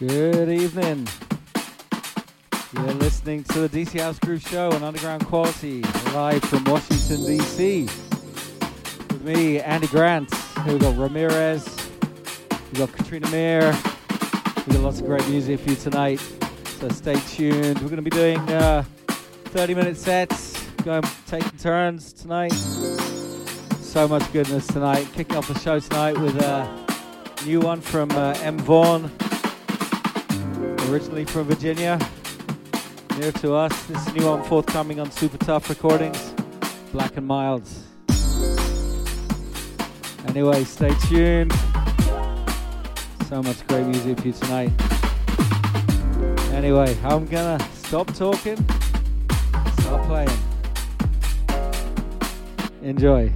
[0.00, 1.06] Good evening.
[2.72, 5.82] You're listening to the DC House Groove Show on Underground Quality,
[6.14, 7.82] live from Washington, D.C.
[7.82, 10.34] With me, Andy Grant.
[10.64, 11.90] Here we got Ramirez,
[12.50, 13.76] we've got Katrina Meir.
[14.56, 16.20] We've got lots of great music for you tonight,
[16.78, 17.78] so stay tuned.
[17.80, 18.84] We're going to be doing uh,
[19.48, 22.54] 30 minute sets, going taking turns tonight.
[22.54, 25.06] So much goodness tonight.
[25.12, 26.86] Kicking off the show tonight with a
[27.44, 28.58] new one from uh, M.
[28.60, 29.12] Vaughn
[30.90, 31.96] originally from Virginia,
[33.16, 33.86] near to us.
[33.86, 36.34] This is new one forthcoming on Super Tough Recordings,
[36.92, 37.62] Black and Mild.
[40.26, 41.52] Anyway, stay tuned.
[43.28, 44.72] So much great music for you tonight.
[46.52, 48.56] Anyway, I'm gonna stop talking,
[49.78, 50.38] start playing.
[52.82, 53.32] Enjoy.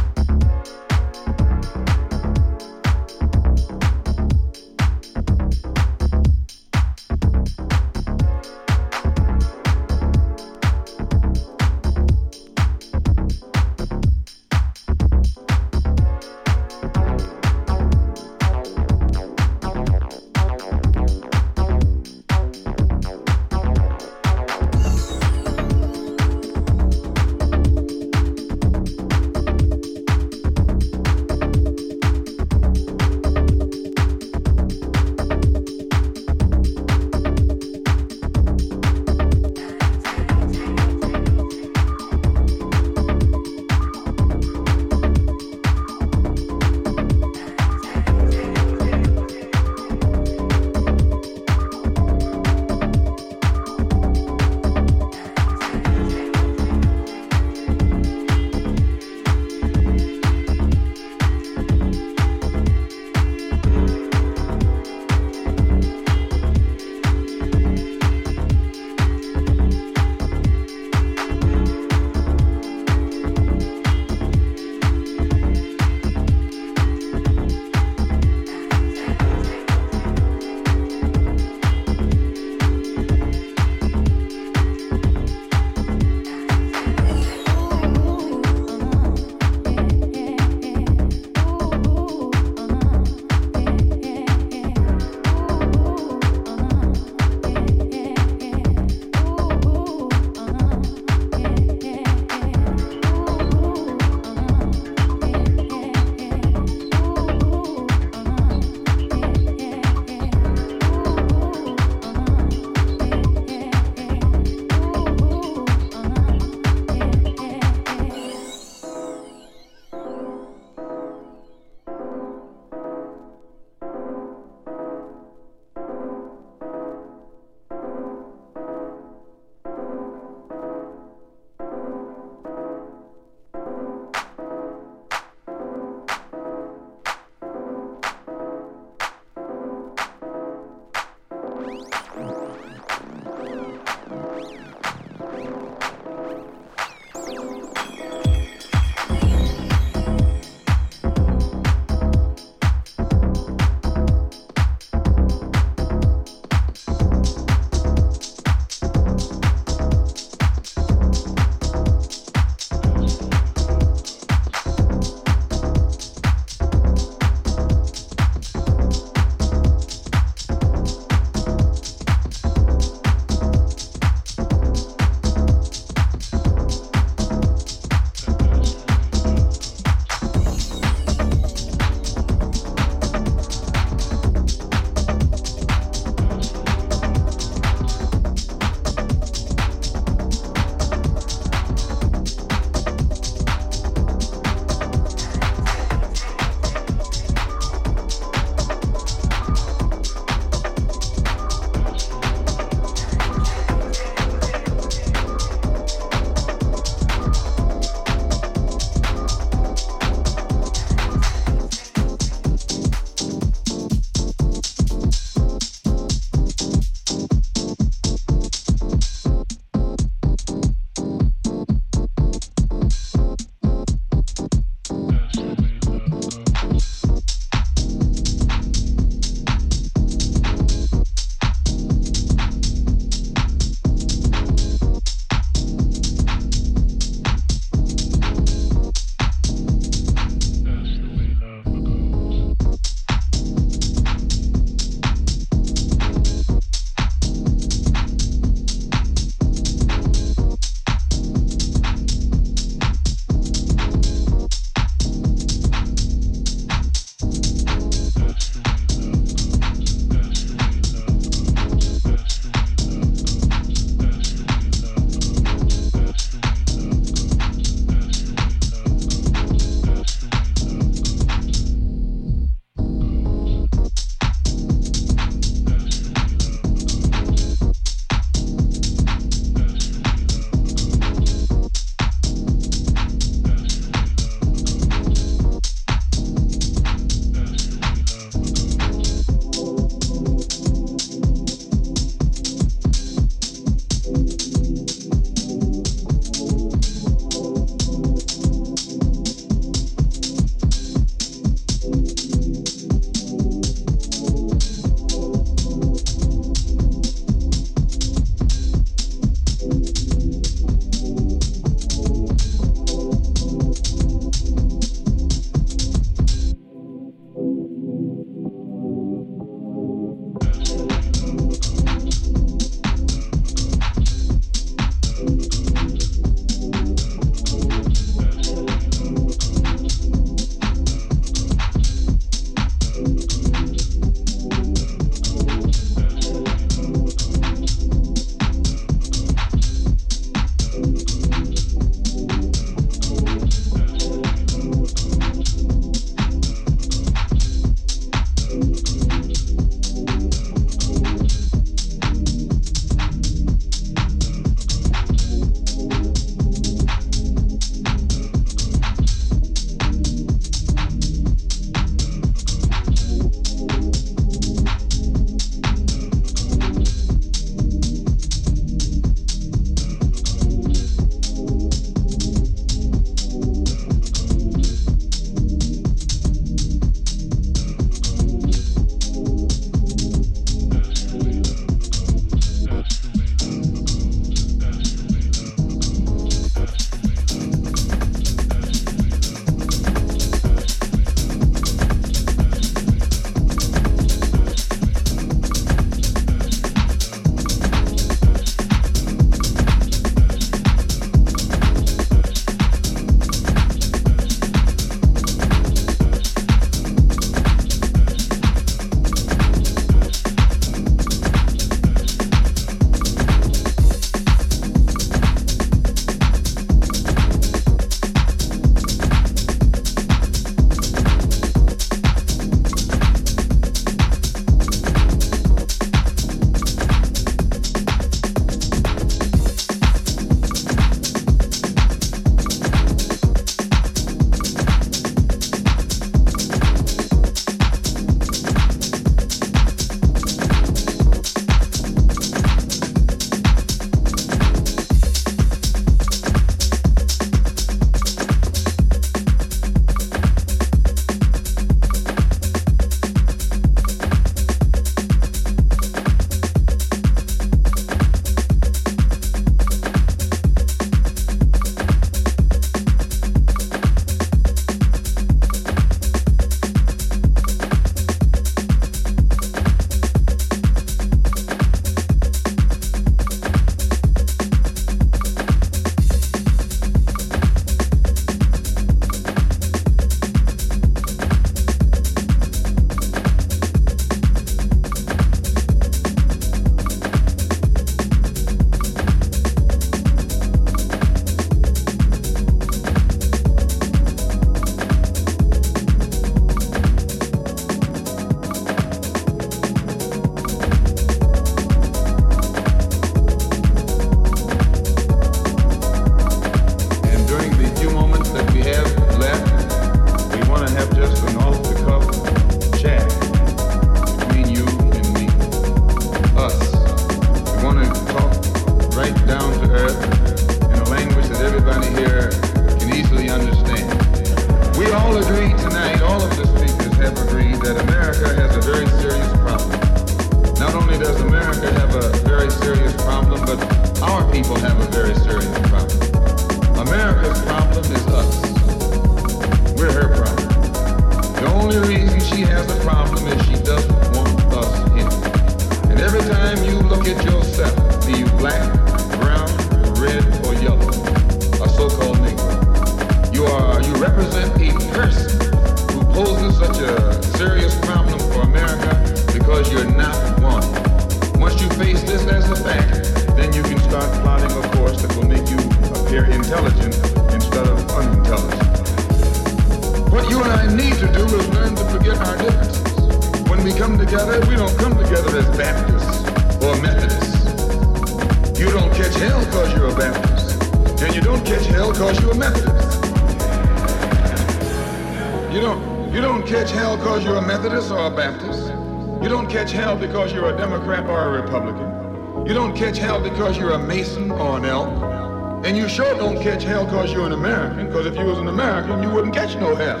[597.04, 600.00] because you're an American, because if you was an American, you wouldn't catch no hell.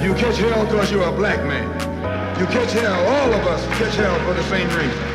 [0.00, 1.68] You catch hell because you're a black man.
[2.38, 5.09] You catch hell, all of us catch hell for the same reason.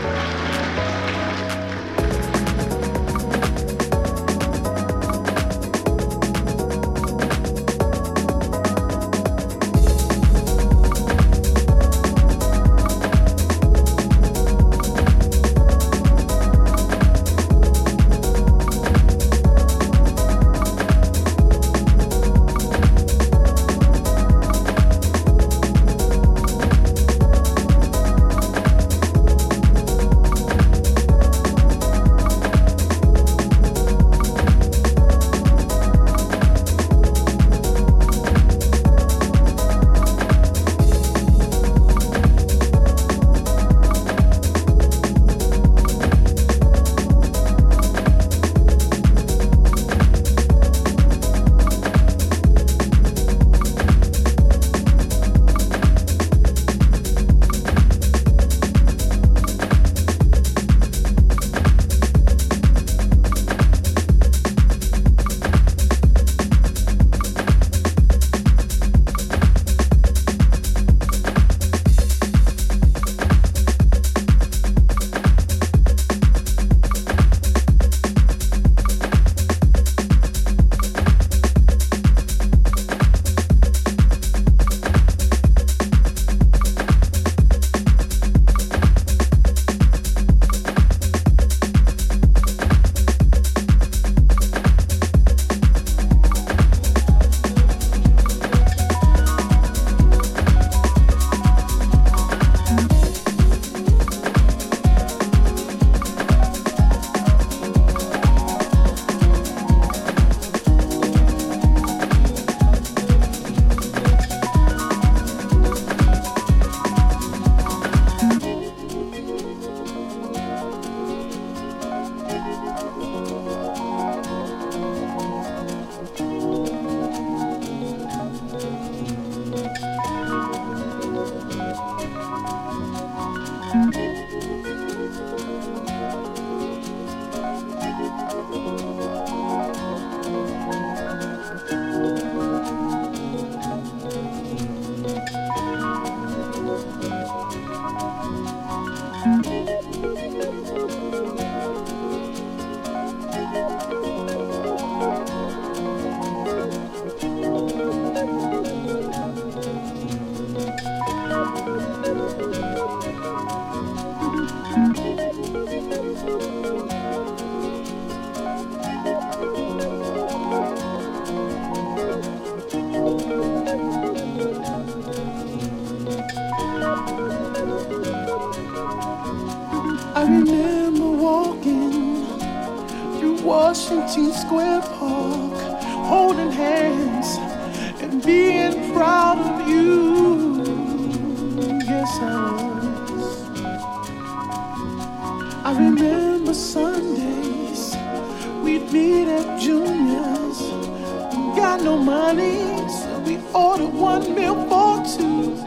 [204.15, 205.57] One meal for two.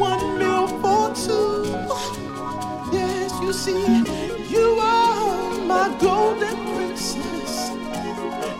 [0.00, 1.64] One meal for two.
[2.90, 3.98] Yes, you see,
[4.48, 7.68] you are my golden princess.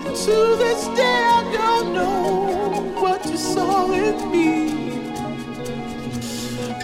[0.05, 4.69] And to this day, I don't know what you saw in me.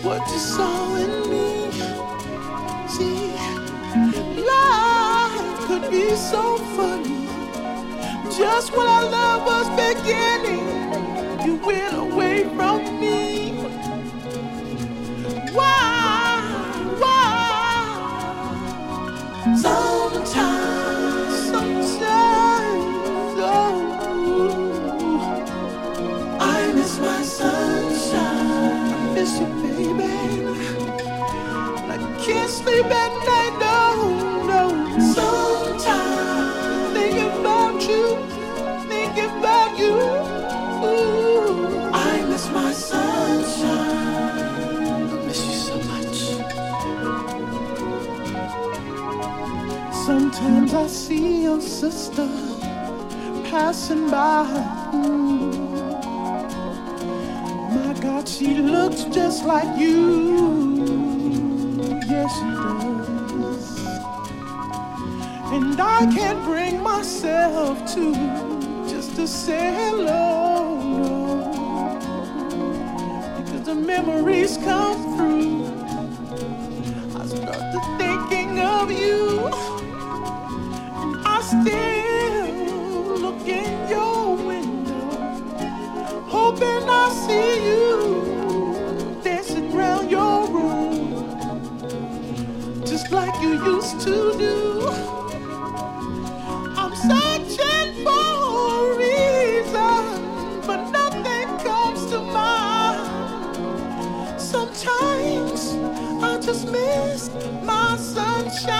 [0.01, 1.71] What you saw in me.
[2.89, 3.35] See,
[4.49, 7.29] life could be so funny.
[8.35, 10.78] Just when our love was beginning
[11.49, 13.48] you went away from me.
[51.49, 52.29] Your sister
[53.51, 54.43] passing by.
[57.75, 59.97] My God, she looks just like you.
[62.07, 62.51] Yes, she
[63.41, 63.79] does.
[65.55, 68.05] And I can't bring myself to
[68.93, 70.20] just to say hello.
[73.39, 75.08] Because the memories come
[93.67, 94.89] used to do.
[96.77, 98.11] I'm searching for
[98.75, 100.03] a reason,
[100.67, 103.37] but nothing comes to mind.
[104.41, 105.77] Sometimes
[106.23, 107.31] I just miss
[107.65, 108.77] my sunshine.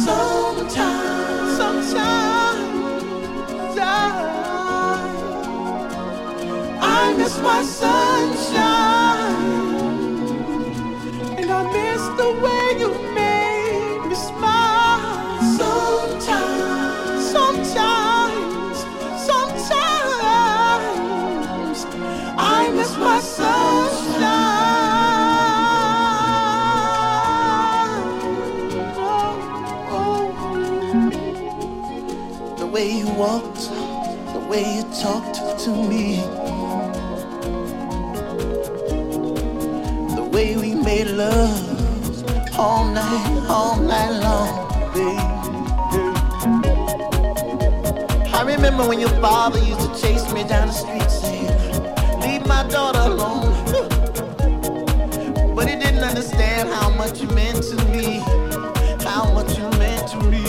[0.00, 1.98] Sometimes, sometimes
[3.78, 3.82] I,
[6.80, 7.91] I miss my sunshine.
[35.64, 36.16] To me.
[40.16, 45.18] The way we made love all night, all night long, baby.
[48.34, 52.66] I remember when your father used to chase me down the street saying, Leave my
[52.68, 53.54] daughter alone.
[55.54, 58.18] But he didn't understand how much you meant to me,
[59.04, 60.42] how much you meant to me,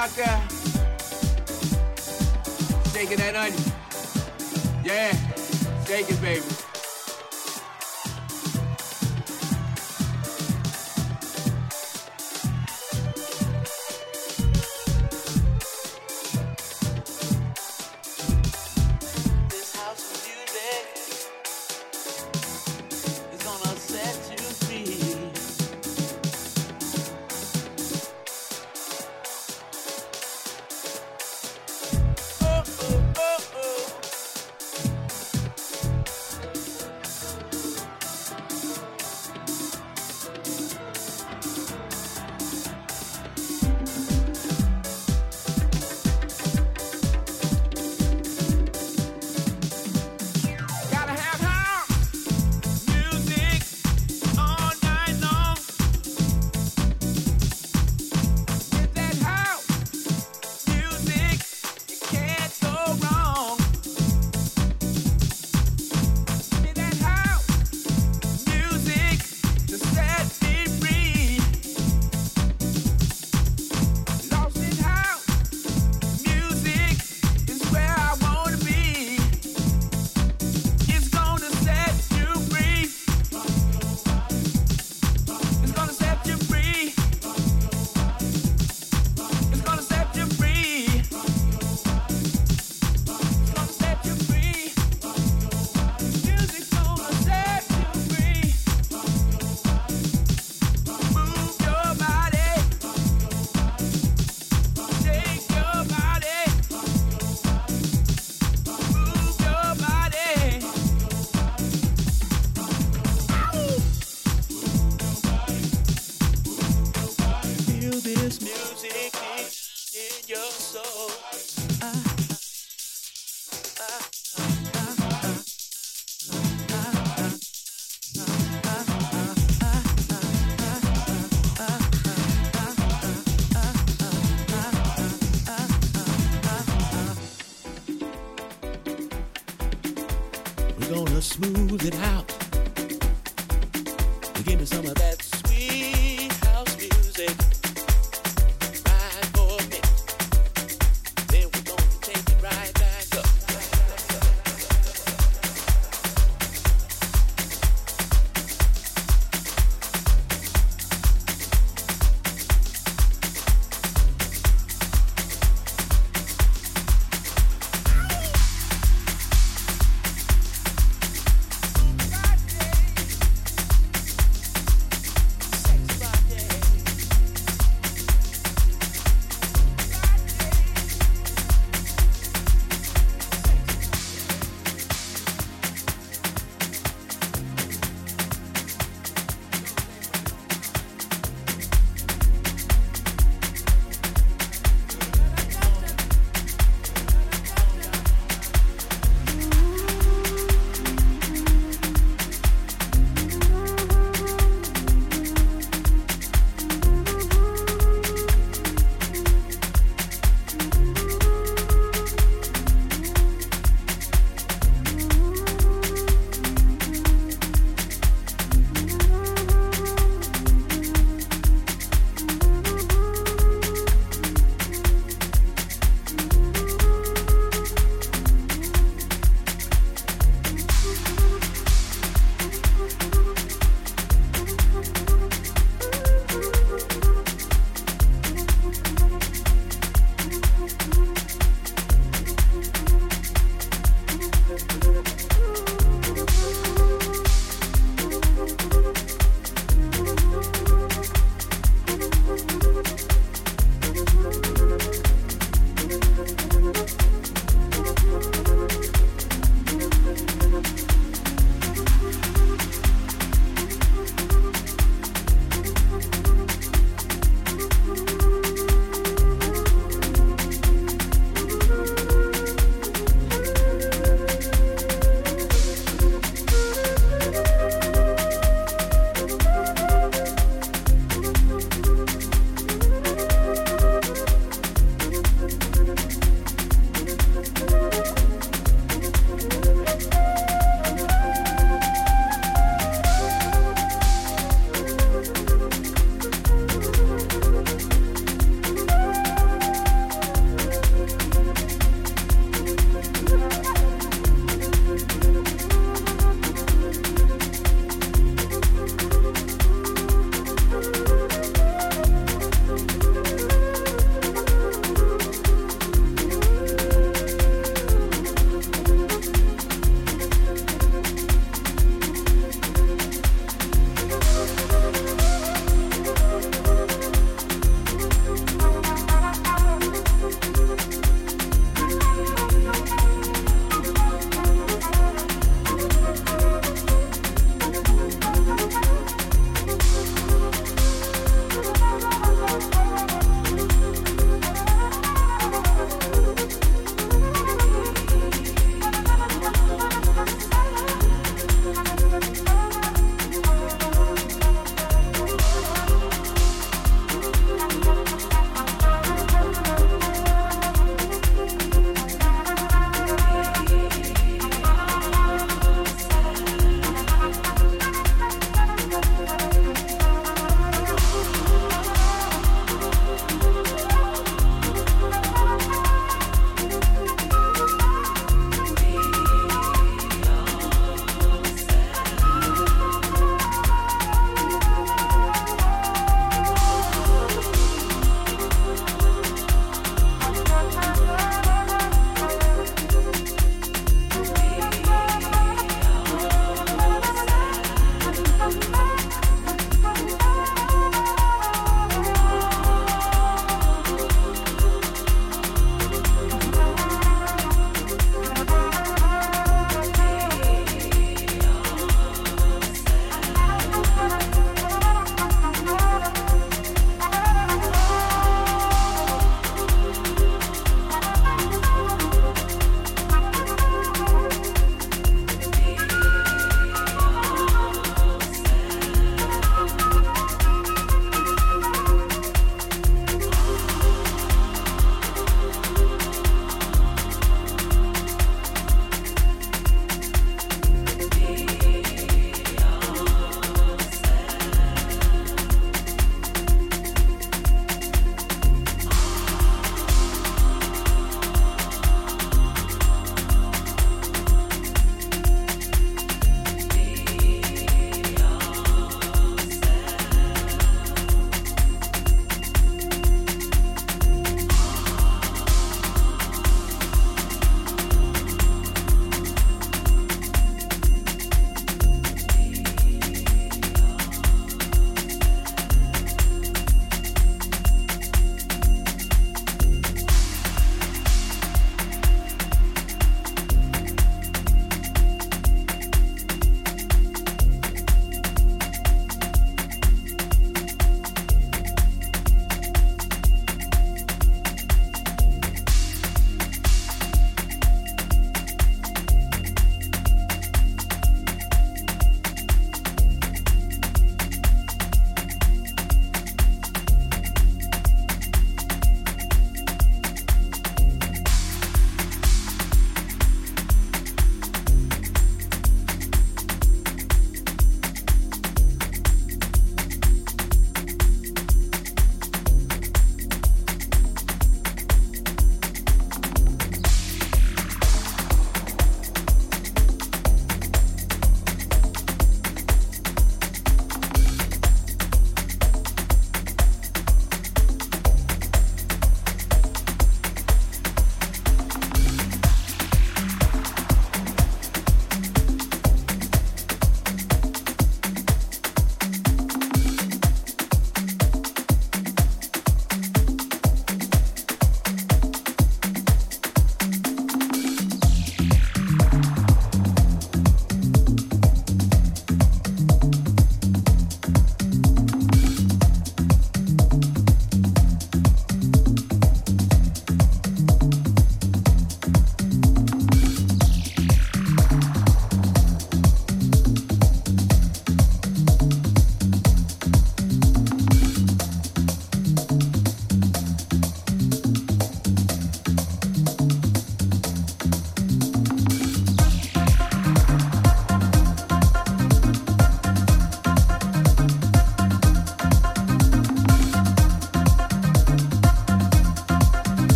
[0.00, 0.40] Out there
[2.90, 3.69] shaking that onion.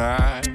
[0.00, 0.49] Ooh.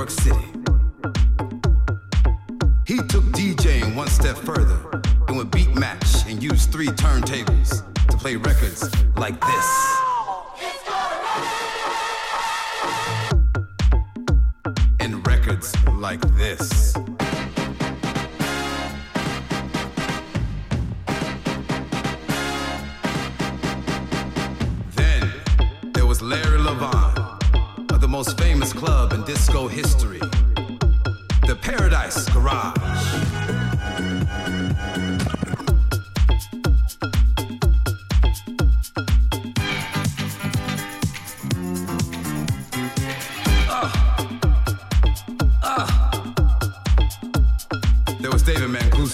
[0.00, 0.49] York City.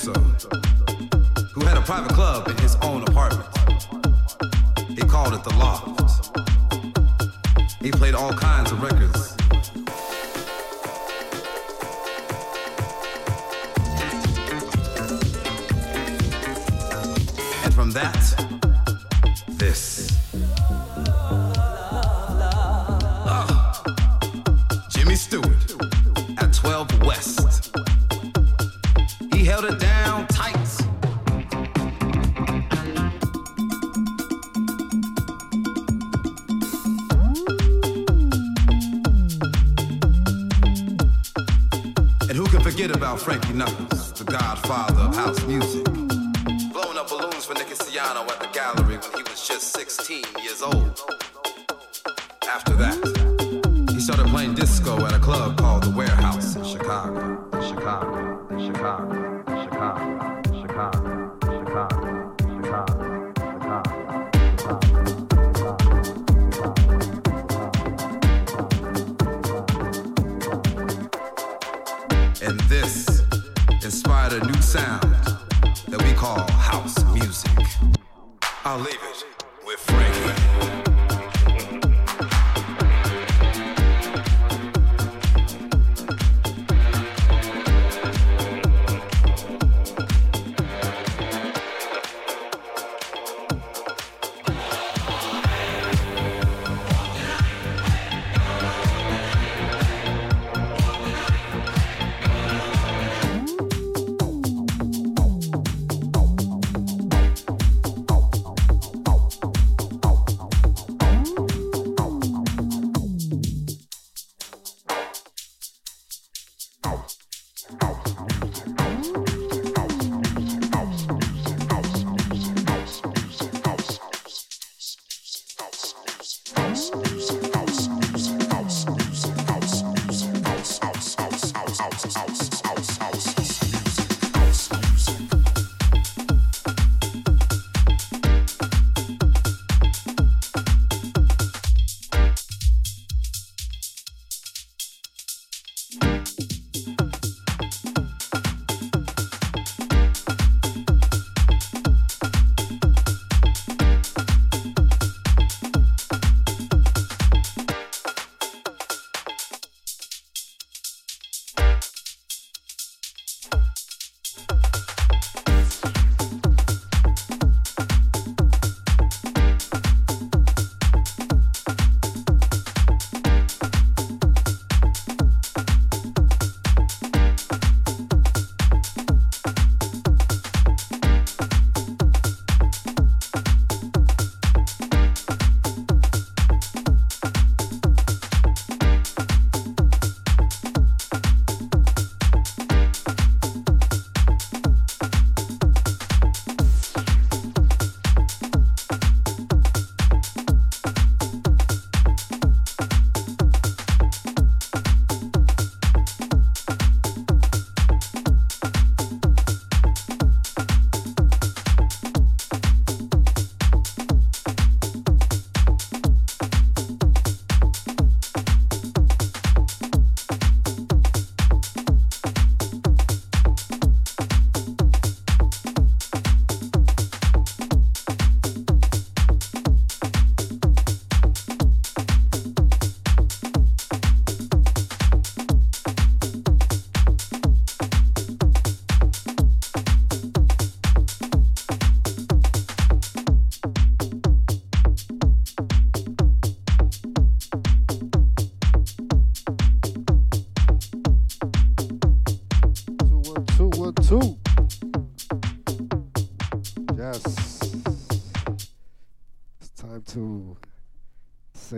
[0.07, 3.49] Who had a private club in his own apartment.
[4.91, 5.96] He called it the Loft.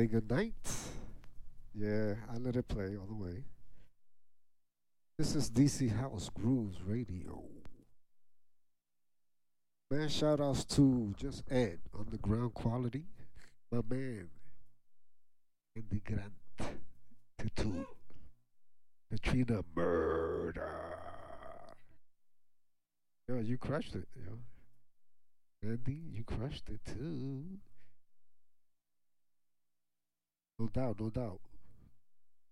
[0.08, 0.54] Say goodnight.
[1.74, 3.44] Yeah, I let it play all the way.
[5.18, 7.42] This is DC House Grooves Radio.
[9.90, 13.04] Man, shout outs to Jus-Ed, Underground Quality,
[13.70, 14.28] my man,
[15.76, 16.32] Andy Grant,
[17.38, 17.86] Tattoo,
[19.10, 20.70] Katrina Murder.
[23.28, 24.38] Yo, you crushed it, yo.
[25.68, 27.58] Andy, you crushed it too.
[30.58, 31.40] No doubt, no doubt.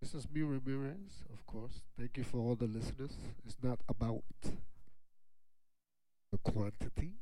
[0.00, 1.82] This is me, Ramirez, of course.
[1.98, 3.16] Thank you for all the listeners.
[3.44, 4.22] It's not about
[6.30, 7.14] the quantity,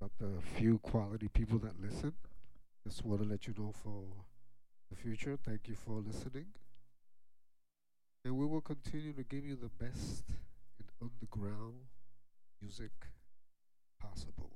[0.00, 2.14] but the few quality people that listen.
[2.84, 4.02] Just want to let you know for
[4.90, 5.38] the future.
[5.40, 6.46] Thank you for listening.
[8.24, 10.24] And we will continue to give you the best
[10.80, 11.74] in underground
[12.60, 12.90] music
[14.00, 14.50] possible.